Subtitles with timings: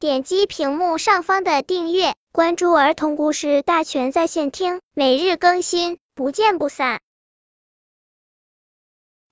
[0.00, 7.00] 点击屏幕上方的订阅，关注儿童故事大全在线听，每日更新，不见不散。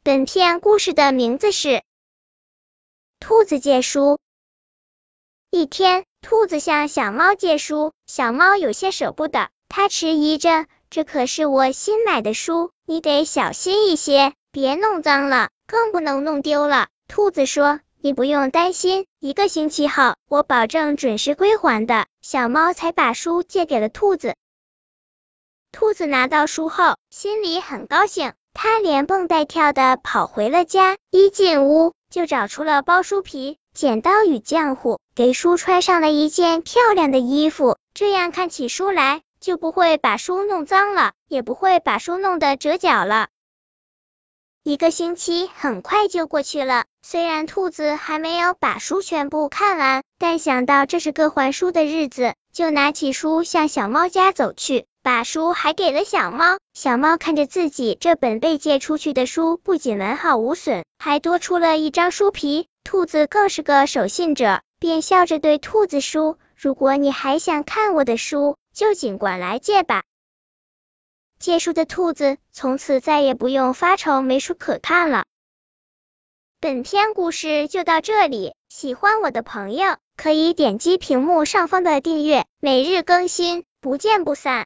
[0.03, 1.69] 本片故事的名字是
[3.21, 4.01] 《兔子借书》。
[5.51, 24.37] 一天，兔子向小猫借书，小猫有些舍不得，它迟疑着：“这可是我新买的书，你得小心一些，别弄脏了，更不能弄丢了。”兔子说：“你不用担心，一个星期后，我保证准时归还的。”小猫才把书借给了兔子。
[25.73, 30.97] 兔子拿到书后，心里很高兴，它连蹦带跳的跑回了家。
[31.11, 43.27] 一进屋，就找出了包书皮、剪刀与浆糊，给书穿上了一件漂亮的衣服，这样看起书来就不会把书弄脏了，也不会把书弄得折角了。
[44.67, 56.59] 一个星期很快就过去了，虽然兔子还没有把书全部看完，但想到这是个还书的日子，就拿起书向小猫家走去，把书还给了小猫。
[56.75, 62.67] 小猫看着自己这本被借出去的书，不仅完好无损，还多出了一张书皮。
[62.83, 70.03] 兔子更是个守信者，便笑着对兔子说：“如果你还想看我的书，就尽管来借吧。”
[71.39, 75.25] 借书的兔子从此再也不用发愁没书可看了。
[76.59, 84.65] 本篇故事就到这里，喜欢我的朋友可以点击屏幕上方的订阅，每日更新，不见不散。